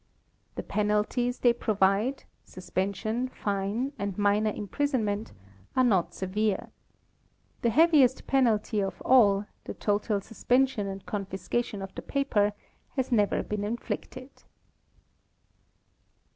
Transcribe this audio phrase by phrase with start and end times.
[0.55, 6.71] The penalties they provide—suspension, fine, and minor imprisonment—are not severe.
[7.61, 12.53] The heaviest penalty of all, the total suspension and confiscation of the paper,
[12.95, 14.31] has never been inflicted.